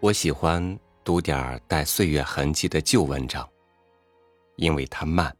[0.00, 3.46] 我喜欢读点带岁月痕迹的旧文章，
[4.54, 5.36] 因为它慢，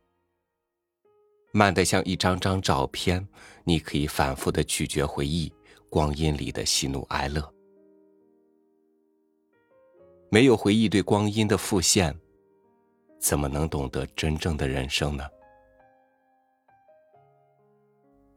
[1.53, 3.25] 慢得像一张张照片，
[3.63, 5.53] 你可以反复的咀嚼回忆，
[5.89, 7.55] 光阴里的喜怒哀乐。
[10.29, 12.13] 没有回忆对光阴的复现，
[13.21, 15.25] 怎么能懂得真正的人生呢？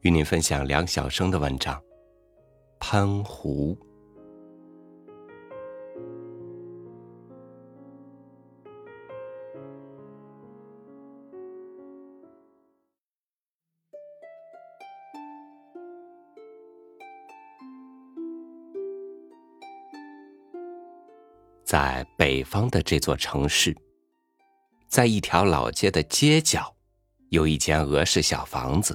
[0.02, 1.80] 与您分享梁晓声的文章
[2.78, 3.74] 《喷壶》。
[21.72, 23.74] 在北方的这座城市，
[24.90, 26.70] 在一条老街的街角，
[27.30, 28.94] 有一间俄式小房子。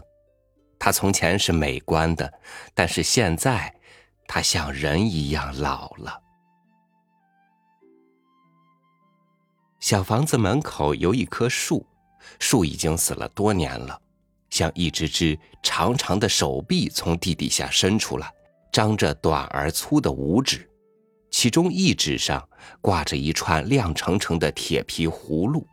[0.78, 2.32] 它从前是美观的，
[2.76, 3.76] 但是现在，
[4.28, 6.22] 它像人一样老了。
[9.80, 11.84] 小房子门口有一棵树，
[12.40, 14.00] 树已经死了多年了，
[14.52, 18.32] 像一只只长长的手臂从地底下伸出来，
[18.72, 20.70] 张着短而粗的五指。
[21.40, 22.50] 其中一指上
[22.82, 25.68] 挂着一串亮澄澄的铁皮葫芦，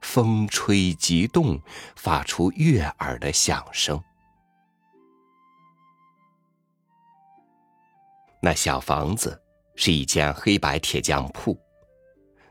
[0.00, 1.60] 风吹即动，
[1.94, 4.02] 发出悦耳的响声。
[8.40, 9.38] 那小房子
[9.74, 11.60] 是一间黑白铁匠铺，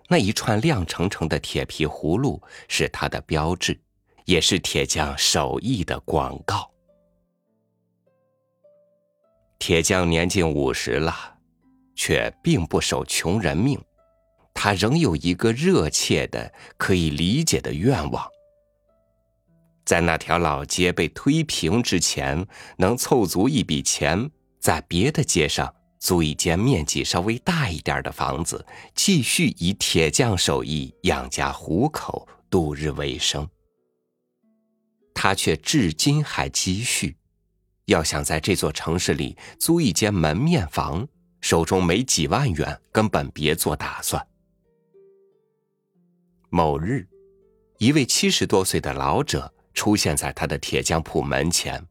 [0.07, 3.81] 那一串亮澄澄的铁皮葫芦是它的标志，
[4.25, 6.69] 也是铁匠手艺的广告。
[9.57, 11.31] 铁匠年近五十了。
[11.95, 13.81] 却并不守穷人命，
[14.53, 18.27] 他仍有一个热切的、可以理解的愿望，
[19.85, 22.45] 在那条老街被推平之前，
[22.77, 24.29] 能凑足一笔钱，
[24.59, 33.47] 在别的街上租一间面积稍微大一点的房子，继续以铁匠手艺养家糊口、度日为生。
[35.13, 37.15] 他却至今还积蓄，
[37.85, 41.07] 要想在这座城市里租一间门面房。
[41.45, 44.27] 手中没几万元，根本别做打算。
[46.49, 47.07] 某日，
[47.77, 51.87] 一位七十多岁的老者出现在他的铁匠铺门前。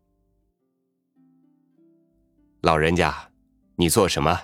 [2.63, 3.31] 老人家，
[3.77, 4.37] 你做什么？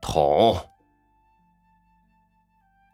[0.00, 0.58] 桶。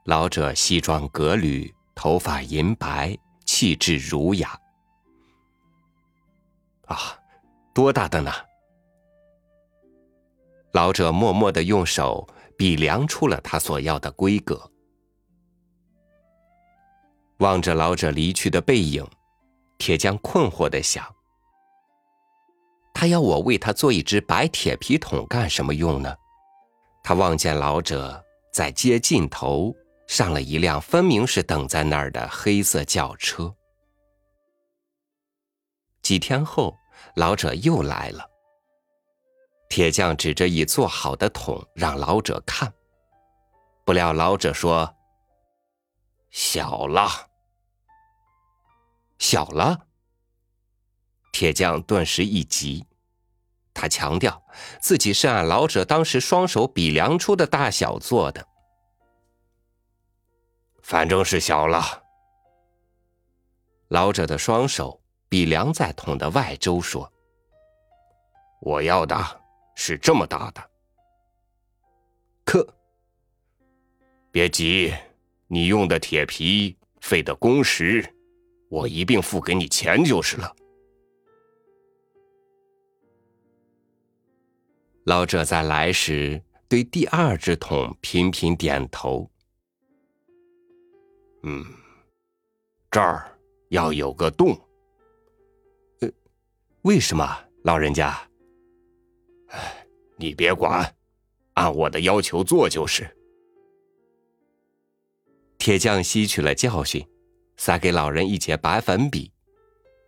[0.06, 4.60] 老者西装革履，头发银白，气质儒雅。
[6.86, 7.16] 啊，
[7.72, 8.32] 多大的呢？
[10.72, 14.70] 老者默默的用手比量出了他所要的规格，
[17.38, 19.06] 望着老者离去的背影，
[19.76, 21.04] 铁匠困惑的想：
[22.94, 26.14] 他要我为他做一只白铁皮桶干什么用呢？
[27.04, 29.74] 他望见老者在街尽头
[30.06, 33.54] 上了一辆分明是等在那儿的黑色轿车。
[36.00, 36.74] 几天后，
[37.16, 38.31] 老者又来了。
[39.74, 42.74] 铁匠指着已做好的桶让老者看，
[43.86, 44.94] 不料老者说
[46.30, 47.08] ：“小了，
[49.18, 49.86] 小了。”
[51.32, 52.84] 铁匠顿时一急，
[53.72, 54.44] 他强调
[54.78, 58.46] 自己是按老者当时双手比量出的大小做的，
[60.82, 62.02] 反正是小了。
[63.88, 65.00] 老者的双手
[65.30, 67.10] 比量在桶的外周，说
[68.60, 69.16] ：“我要的。”
[69.84, 70.70] 是这么大的，
[72.44, 72.64] 可
[74.30, 74.94] 别急，
[75.48, 78.08] 你用的铁皮费的工时，
[78.68, 80.54] 我一并付给你钱就是了。
[85.02, 89.28] 老者在来时对第二只桶频频点头。
[91.42, 91.66] 嗯，
[92.88, 93.36] 这儿
[93.70, 94.56] 要有个洞。
[96.02, 96.08] 呃，
[96.82, 97.26] 为什么，
[97.64, 98.16] 老人家？
[99.52, 100.94] 哎，你别管，
[101.54, 103.16] 按我的要求做就是。
[105.58, 107.06] 铁匠吸取了教训，
[107.56, 109.30] 塞给老人一截白粉笔，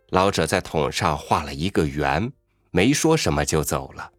[0.09, 2.33] 老者在桶上画了一个圆，
[2.71, 4.11] 没说什么就走了。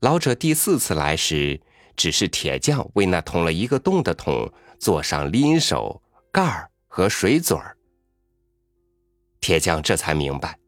[0.00, 1.60] 老者第四次来时，
[1.96, 7.76] 只是铁匠为那捅了一个洞的桶做上拎手、盖儿和水嘴儿。
[9.40, 10.58] 铁匠这才明白。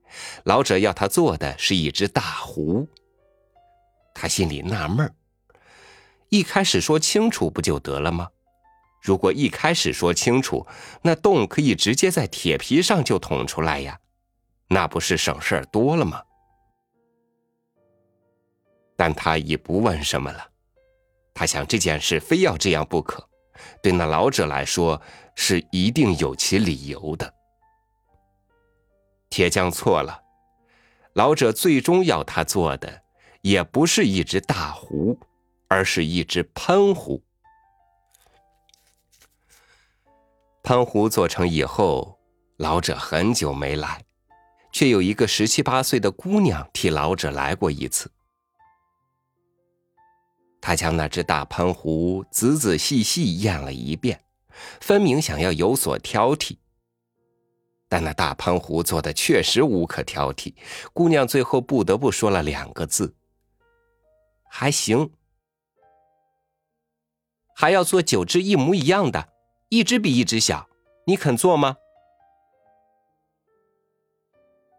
[0.44, 2.88] 老者要他做的是一只大壶，
[4.14, 5.12] 他心里纳闷。
[6.28, 8.28] 一开始说清楚不就得了吗？
[9.00, 10.66] 如果一开始说清楚，
[11.02, 14.00] 那洞可以直接在铁皮上就捅出来呀，
[14.68, 16.22] 那不是省事儿多了吗？
[18.96, 20.44] 但他已不问什么了。
[21.32, 23.26] 他想这件事非要这样不可，
[23.80, 25.00] 对那老者来说
[25.36, 27.32] 是一定有其理由的。
[29.30, 30.22] 铁匠错了，
[31.12, 33.02] 老者最终要他做的，
[33.42, 35.18] 也不是一只大壶，
[35.68, 37.22] 而是一只喷壶。
[40.62, 42.18] 喷壶做成以后，
[42.56, 44.04] 老者很久没来，
[44.72, 48.10] 却有一个十七八岁的姑娘替老者来过一次。
[50.60, 54.20] 他将那只大喷壶仔仔细细验了一遍，
[54.80, 56.58] 分明想要有所挑剔。
[57.88, 60.54] 但那大喷壶做的确实无可挑剔，
[60.92, 63.14] 姑娘最后不得不说了两个字
[64.50, 65.10] ：“还行。”
[67.56, 69.28] 还要做九只一模一样的，
[69.68, 70.68] 一只比一只小，
[71.06, 71.76] 你肯做吗？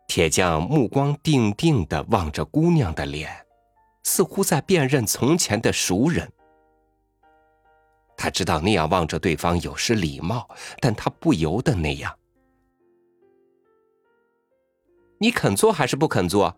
[0.08, 3.46] 铁匠目光定定的望着姑娘的脸。
[4.04, 6.32] 似乎在辨认从前的熟人。
[8.18, 12.19] 他知道那样望着对方有失礼貌，但他不由得那样。
[15.20, 16.58] 你肯做还是不肯做？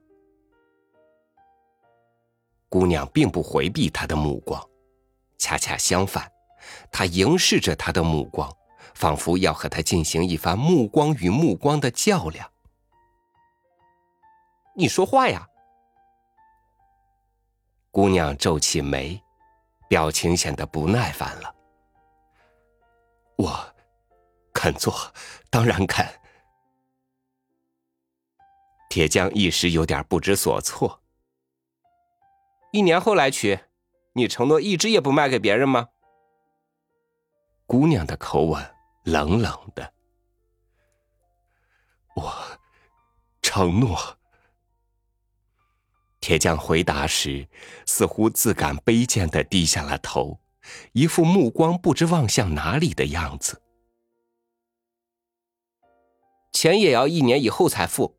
[2.69, 4.63] 姑娘并不回避他的目光，
[5.37, 6.31] 恰恰相反，
[6.91, 8.49] 她凝视着他的目光，
[8.93, 12.49] 仿佛要和他进行一番目光与目光的较量。
[14.75, 15.45] 你说话呀！
[17.89, 19.21] 姑娘皱起眉，
[19.89, 21.53] 表情显得不耐烦了。
[23.35, 23.59] 我
[24.53, 24.93] 肯做，
[25.49, 26.07] 当然肯。
[28.91, 31.01] 铁匠一时有点不知所措。
[32.73, 33.57] 一年后来取，
[34.11, 35.87] 你承诺一只也不卖给别人吗？
[37.65, 38.61] 姑娘的口吻
[39.05, 39.93] 冷冷的。
[42.17, 42.33] 我
[43.41, 43.97] 承诺。
[46.19, 47.47] 铁匠回答时，
[47.85, 50.41] 似乎自感卑贱的低下了头，
[50.91, 53.61] 一副目光不知望向哪里的样子。
[56.51, 58.17] 钱也要一年以后才付。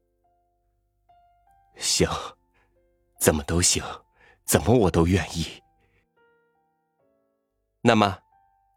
[1.76, 2.08] 行，
[3.18, 3.82] 怎么都行，
[4.44, 5.62] 怎么我都愿意。
[7.80, 8.18] 那么，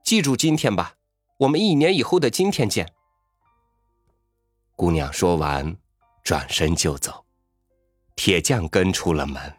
[0.03, 0.95] 记住今天吧，
[1.37, 2.91] 我们一年以后的今天见。
[4.75, 5.77] 姑娘说完，
[6.23, 7.25] 转身就走。
[8.15, 9.57] 铁匠跟出了门，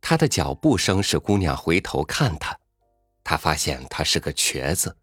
[0.00, 2.58] 他的脚步声使姑娘回头看他，
[3.22, 4.98] 他发现他是个瘸子。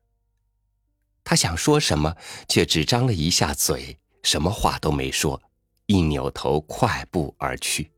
[1.24, 2.18] 他想说什么，
[2.50, 5.42] 却只张了一下嘴，什么话都没说，
[5.86, 7.92] 一扭头快步而去。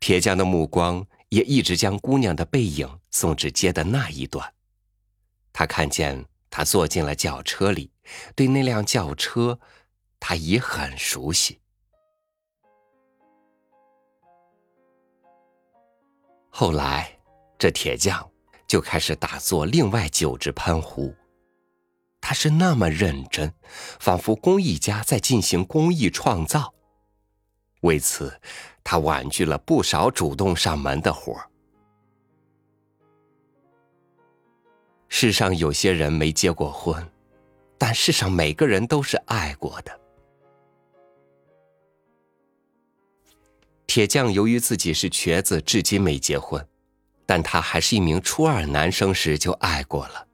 [0.00, 4.52] 铁匠的目光也一直将姑娘的背影送至街的那一端，
[5.52, 7.90] 他看见她坐进了轿车里，
[8.34, 9.58] 对那辆轿车。
[10.26, 11.60] 他已很熟悉。
[16.48, 17.18] 后来，
[17.58, 18.26] 这铁匠
[18.66, 21.14] 就开始打坐另外九只喷壶。
[22.26, 23.52] 他是那么认真，
[24.00, 26.72] 仿佛工艺家在进行工艺创造。
[27.82, 28.40] 为此，
[28.82, 31.50] 他婉拒了不少主动上门的活儿。
[35.06, 37.06] 世上有些人没结过婚，
[37.76, 40.00] 但世上每个人都是爱过的。
[43.86, 46.66] 铁匠由于自己是瘸子，至今没结婚，
[47.26, 50.26] 但他还是一名初二男生时就爱过了。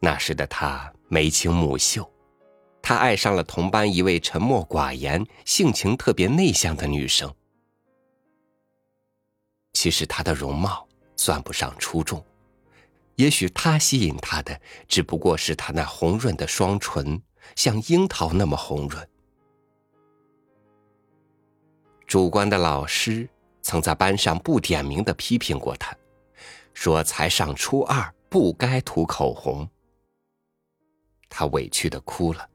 [0.00, 2.12] 那时的他眉清目秀，
[2.82, 7.32] 他爱上了同班一位沉默寡言、性情特别内向的女生。
[9.74, 12.20] 其实她的容貌算不上出众，
[13.14, 17.22] 也许他吸引他的只不过是她那红润的双唇，
[17.54, 19.08] 像樱桃那么红润。
[22.08, 23.28] 主观的老师
[23.62, 25.96] 曾在班上不点名的批评过他，
[26.72, 29.70] 说才上初二不该涂口红。
[31.36, 32.48] 他委屈的哭了，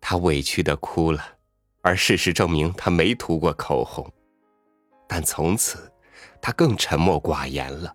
[0.00, 1.20] 他委屈的哭了，
[1.80, 4.08] 而事实证明他没涂过口红。
[5.08, 5.92] 但从此，
[6.40, 7.92] 他更沉默寡言了，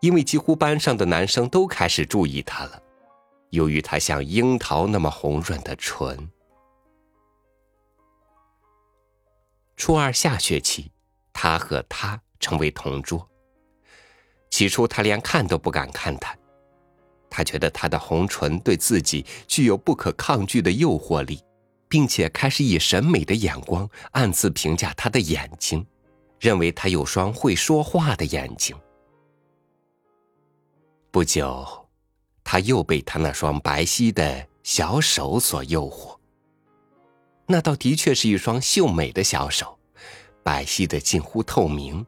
[0.00, 2.82] 因为几乎班上的男生都开始注意他了，
[3.50, 6.30] 由于他像樱桃那么红润的唇。
[9.76, 10.90] 初二下学期，
[11.34, 13.28] 他和他成为同桌。
[14.48, 16.34] 起初，他连看都不敢看他，
[17.30, 21.40] 他觉得他的红唇对自己具有不可抗拒的诱惑力，
[21.88, 25.86] 并且开始以审美的眼光暗自评价他的眼睛，
[26.40, 28.76] 认为他有双会说话的眼睛。
[31.12, 31.86] 不久，
[32.42, 36.16] 他又被他那双白皙的小手所诱惑。
[37.46, 39.78] 那倒的确是一双秀美的小手，
[40.42, 42.06] 白皙的近乎透明，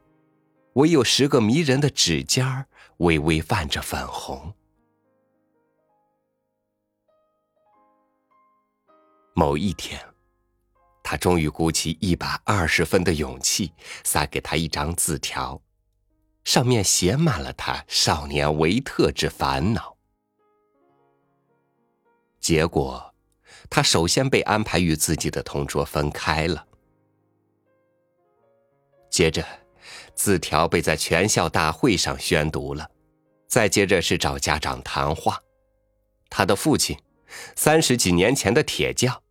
[0.75, 2.67] 唯有十个迷人的指尖儿
[2.99, 4.55] 微微泛着粉红。
[9.35, 10.01] 某一天，
[11.03, 13.73] 他终于鼓起一百二十分的勇气，
[14.05, 15.61] 塞给他一张字条，
[16.45, 19.97] 上面写满了他少年维特之烦恼。
[22.41, 23.15] 结果，
[23.71, 26.67] 他首先被安排与自己的同桌分开了。
[29.09, 29.47] 接着，
[30.15, 32.91] 字条被在全校大会上宣读了。
[33.47, 35.39] 再接着是找家长谈话。
[36.31, 36.99] 他的父亲，
[37.55, 39.22] 三十几年前的铁匠，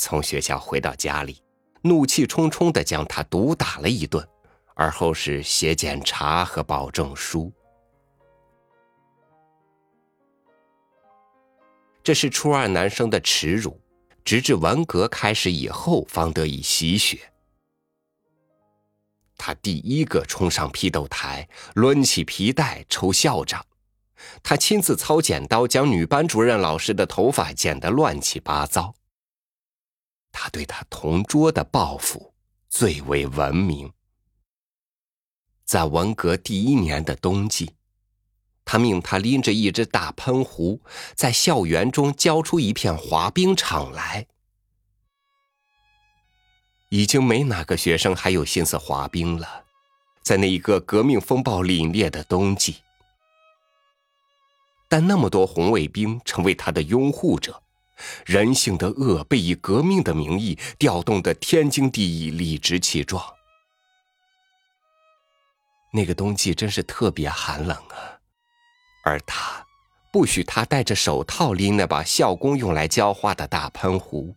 [0.00, 1.42] 从学校回到家里，
[1.82, 4.26] 怒气冲冲的将他毒打了一顿，
[4.74, 7.52] 而后是写检查和保证书。
[12.02, 13.78] 这是初二男生的耻辱，
[14.24, 17.20] 直至文革开始以后方得以洗雪。
[19.36, 23.60] 他第一个冲上批斗台，抡起皮带抽校长；
[24.42, 28.94] 他亲自操剪刀，将女班主任老师的头发剪得乱七八糟。
[30.32, 32.32] 他对他同桌的报复
[32.68, 33.92] 最为闻名。
[35.64, 37.76] 在文革第一年的冬季。
[38.62, 40.80] 他命他拎着一只大喷壶，
[41.16, 44.28] 在校园中浇出一片滑冰场来。
[46.90, 49.64] 已经没哪个学生还有心思滑冰了，
[50.22, 52.76] 在那一个革命风暴凛冽的冬季。
[54.88, 57.60] 但那么多红卫兵成为他的拥护者，
[58.24, 63.24] 人性的恶被以革命的名义调动的天经地义、理直气壮。
[65.92, 68.20] 那个冬季真是特别寒冷啊！
[69.04, 69.66] 而他
[70.12, 74.34] 不许他戴着手套拎那把校工用来浇花的大喷壶。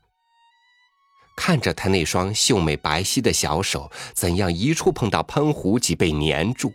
[1.36, 6.72] 看着他那双秀美白皙的小手怎样一触碰到喷壶即被粘住，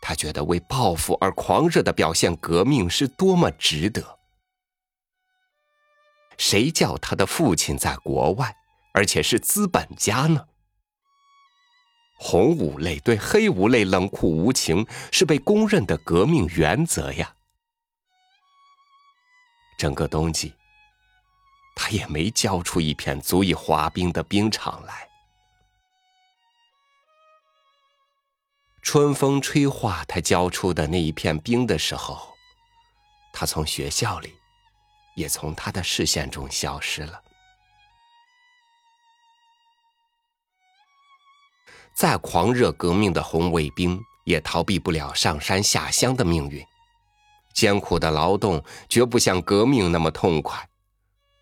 [0.00, 4.17] 他觉得为报复而狂热的表现革命是多么值得。
[6.38, 8.56] 谁叫他的父亲在国外，
[8.94, 10.46] 而且是资本家呢？
[12.20, 17.34] 红五类对黑五类冷酷无情，是被公认的革命原则呀。
[19.78, 20.54] 整个冬季，
[21.76, 25.08] 他也没浇出一片足以滑冰的冰场来。
[28.82, 32.34] 春风吹化他浇出的那一片冰的时候，
[33.32, 34.34] 他从学校里，
[35.18, 37.20] 也从他的视线中消失了。
[41.92, 46.64] 再狂热革命的红卫兵，也逃避不了上山下乡的命运。
[47.52, 50.68] 艰苦的劳动绝不像革命那么痛快，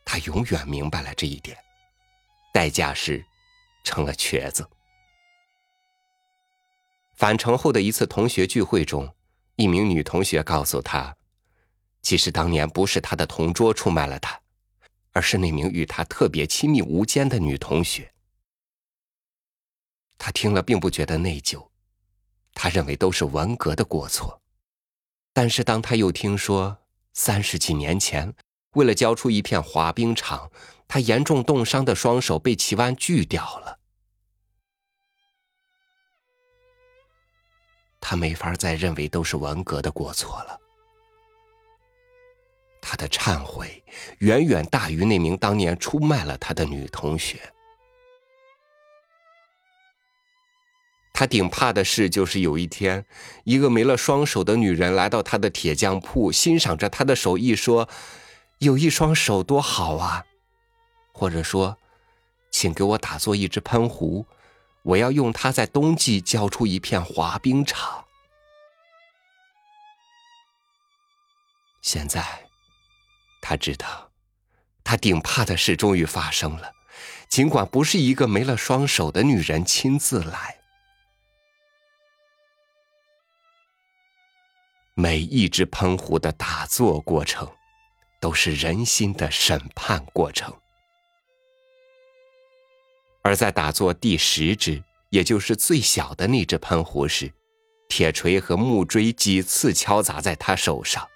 [0.06, 1.54] 他永远明白了这一点。
[2.54, 3.22] 代价是，
[3.84, 4.66] 成了瘸子。
[7.16, 9.14] 返程后的一次同学聚会中，
[9.56, 11.14] 一名女同学告诉他，
[12.06, 14.40] 其实当年不是他的同桌出卖了他，
[15.10, 18.12] 而是那名与他特别亲密无间的女同学。
[20.16, 21.66] 他听了并不觉得内疚，
[22.54, 24.40] 他认为都是文革的过错。
[25.32, 26.78] 但是当他又听说
[27.12, 28.32] 三十几年前，
[28.74, 30.48] 为了交出一片滑冰场，
[30.86, 33.80] 他严重冻伤的双手被齐湾锯掉了，
[38.00, 40.60] 他没法再认为都是文革的过错了。
[42.88, 43.82] 他的忏悔
[44.18, 47.52] 远远大于那名当年出卖了他的女同学。
[51.12, 53.04] 他顶怕的事就是有一天，
[53.42, 57.88] 一个没了双手的女人来到他的铁匠铺，欣赏着他的手艺，说
[58.58, 60.24] ：“有一双手多好啊！”
[61.10, 61.78] 或者说
[62.52, 64.26] ：“请给我打做一只喷壶，
[64.82, 68.04] 我要用它在冬季浇出一片滑冰场。”
[71.82, 72.45] 现在，
[73.48, 74.10] 他知道，
[74.82, 76.72] 他顶怕的事终于发生了，
[77.28, 80.56] 尽管不是一个没了双手的女人亲自来。
[84.94, 87.48] 每一只喷壶的打坐过程，
[88.20, 90.52] 都是人心的审判过程。
[93.22, 97.32] 而在打坐第十只，也就是最小的那只喷壶时，
[97.88, 101.08] 铁锤和木锥几次敲砸在他手上，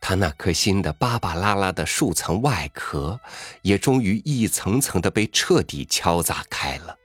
[0.00, 3.18] 他那颗心的巴巴拉拉的数层外壳，
[3.62, 6.96] 也终于一层层的被彻底敲砸开了。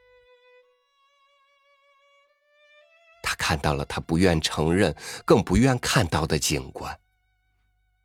[3.24, 4.96] 他看到了他不愿承认、
[5.26, 7.00] 更不愿看到的景观，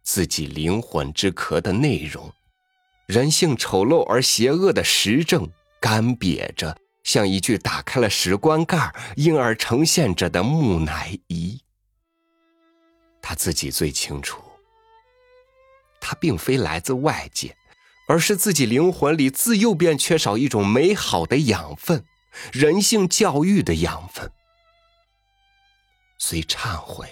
[0.02, 2.32] 自己灵魂之壳的内容，
[3.06, 5.48] 人性丑陋而邪恶的实证
[5.80, 11.60] 干瘪着，像一具打开了石棺盖因而呈现着的木乃伊。
[13.20, 14.40] 他自己最清楚，
[16.08, 17.56] 他并非来自外界，
[18.06, 22.04] 而是自己灵魂里自幼便缺少一种美好的养分，
[22.52, 24.30] 人性教育的养分。
[26.16, 27.08] 虽忏悔，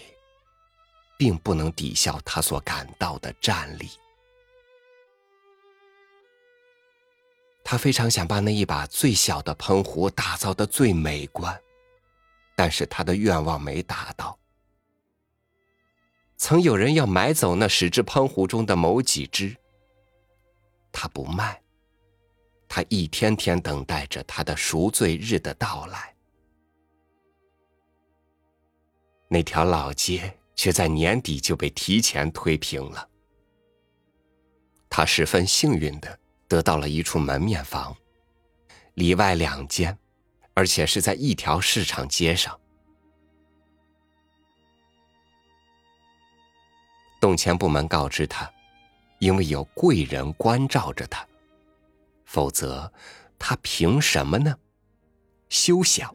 [1.18, 3.90] 并不能抵消他所感到的战栗。
[7.64, 11.60] 他非常想把那一把最小的喷壶打造的最美观，
[12.54, 14.38] 但是他的愿望没达到。
[16.36, 19.56] 曾有人要买走那十只喷壶中的某几只，
[20.92, 21.62] 他不卖，
[22.68, 26.14] 他一天天等待着他的赎罪日的到来。
[29.28, 33.08] 那条老街却在年底就被提前推平了。
[34.88, 36.20] 他十分幸运的。
[36.46, 37.96] 得到了一处门面房，
[38.94, 39.98] 里外两间，
[40.52, 42.60] 而且是在一条市场街上。
[47.24, 48.52] 动迁部门告知他，
[49.18, 51.26] 因为有贵人关照着他，
[52.26, 52.92] 否则
[53.38, 54.54] 他凭什么呢？
[55.48, 56.14] 休想！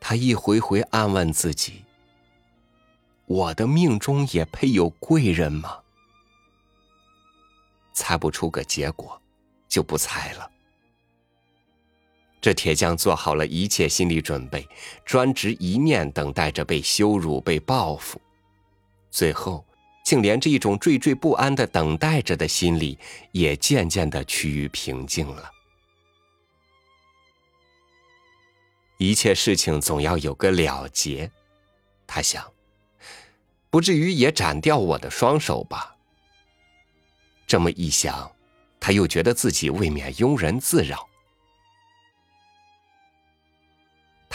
[0.00, 1.84] 他一回回暗问自己：
[3.26, 5.78] 我的命中也配有贵人吗？
[7.92, 9.22] 猜不出个结果，
[9.68, 10.50] 就不猜了。
[12.46, 14.64] 这铁匠做好了一切心理准备，
[15.04, 18.20] 专职一念等待着被羞辱、被报复，
[19.10, 19.66] 最后
[20.04, 22.96] 竟连这一种惴惴不安的等待着的心理，
[23.32, 25.50] 也渐渐的趋于平静了。
[28.98, 31.28] 一切事情总要有个了结，
[32.06, 32.48] 他想，
[33.70, 35.96] 不至于也斩掉我的双手吧。
[37.44, 38.30] 这么一想，
[38.78, 41.08] 他又觉得自己未免庸人自扰。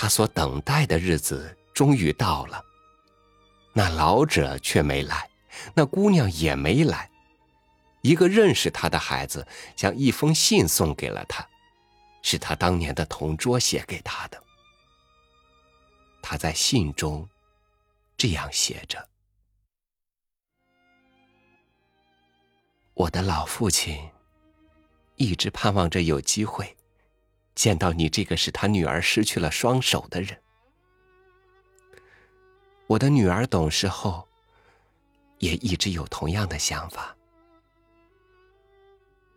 [0.01, 2.65] 他所等待的日子终于到了，
[3.71, 5.29] 那老者却没来，
[5.75, 7.07] 那姑娘也没来。
[8.01, 11.47] 一个认识他的孩子将一封信送给了他，
[12.23, 14.43] 是他当年的同桌写给他的。
[16.19, 17.29] 他在信中
[18.17, 19.07] 这样写着。
[22.95, 24.09] 我的老父亲
[25.15, 26.75] 一直盼望着有机会
[27.61, 30.35] 见到你这个使他女儿失去了双手的人。
[32.87, 34.27] 我的女儿懂事后，
[35.37, 37.15] 也一直有同样的想法。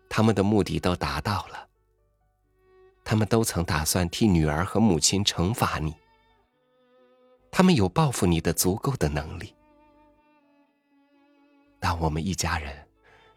[0.09, 1.69] 他们的目的都达到了，
[3.05, 5.95] 他们都曾打算替女儿和母亲惩罚你。
[7.51, 9.55] 他们有报复你的足够的能力，
[11.79, 12.89] 但我们一家人。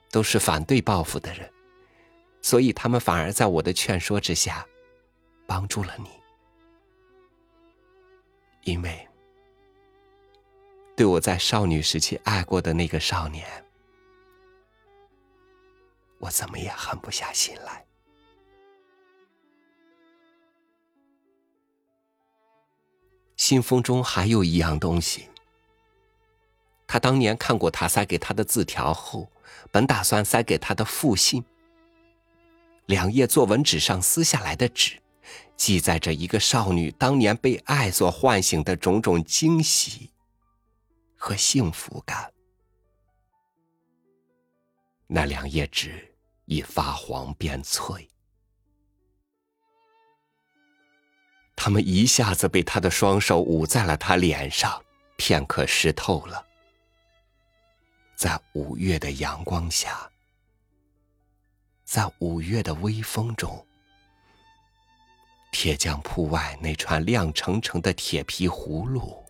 [0.10, 1.52] 都是反对报复的人，
[2.42, 4.66] 所以他们反而在我的劝说之下，
[5.48, 6.10] 帮助了你。
[8.64, 9.08] 因为
[10.96, 13.48] 对我在少女时期爱过的那个少年，
[16.20, 17.84] 我怎么也狠不下心来。
[23.38, 25.30] 信封中还有一样东西，
[26.86, 29.28] 他当年看过他塞给他的字条后。
[29.72, 31.44] 本打算塞给他的复信，
[32.86, 34.98] 两页作文纸上撕下来的纸，
[35.56, 40.12] 记载着一个少女当年被爱所唤醒的种种惊喜
[41.16, 42.32] 和幸福感。
[45.08, 46.14] 那两页纸
[46.46, 48.10] 已发黄变脆，
[51.56, 54.84] 他们一下子被他的双手捂在了他脸上，
[55.16, 56.46] 片刻湿透了。
[58.16, 60.12] 在五月的阳光下，
[61.86, 63.66] 在五月的微风中，
[65.52, 69.26] 铁匠铺外那串亮澄澄的铁皮葫芦，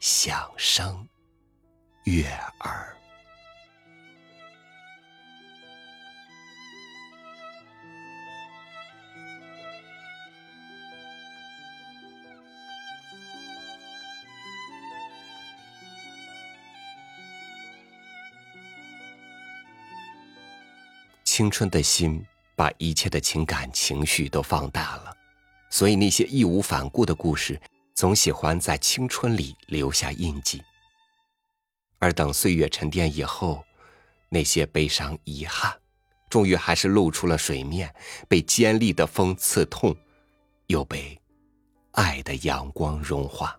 [0.00, 1.06] 响声
[2.04, 2.24] 悦
[2.60, 2.96] 耳。
[21.24, 22.26] 青春的心
[22.62, 25.12] 把一切的情感情绪都放大了，
[25.68, 27.60] 所以那些义无反顾的故事
[27.92, 30.62] 总喜欢在青春里留下印记。
[31.98, 33.64] 而等岁月沉淀以后，
[34.28, 35.76] 那些悲伤遗憾，
[36.30, 37.92] 终于还是露出了水面，
[38.28, 39.96] 被尖利的风刺痛，
[40.68, 41.20] 又被
[41.90, 43.58] 爱的阳光融化。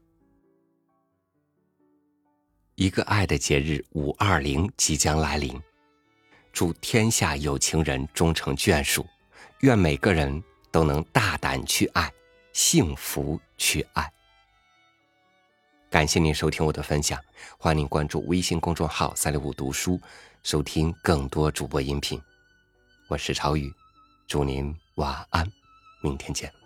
[2.76, 5.62] 一个爱的节日五二零即将来临，
[6.54, 9.04] 祝天下有情人终成眷属，
[9.62, 12.14] 愿每个人都能大胆去爱，
[12.54, 14.08] 幸福去爱。
[15.90, 17.20] 感谢您收听我的分享，
[17.58, 20.00] 欢迎您关注微信公众号“三六五读书”，
[20.44, 22.22] 收听更多主播音频。
[23.08, 23.74] 我是朝宇，
[24.28, 25.52] 祝您晚安，
[26.04, 26.63] 明天见。